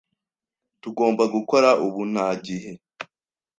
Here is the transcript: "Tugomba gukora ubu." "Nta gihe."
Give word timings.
"Tugomba 0.81 1.23
gukora 1.33 1.69
ubu." 1.85 2.01
"Nta 2.13 2.27
gihe." 2.45 2.71